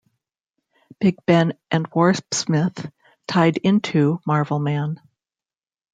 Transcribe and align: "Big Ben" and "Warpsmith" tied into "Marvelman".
"Big 0.99 1.23
Ben" 1.27 1.53
and 1.69 1.87
"Warpsmith" 1.91 2.91
tied 3.27 3.57
into 3.57 4.19
"Marvelman". 4.27 4.97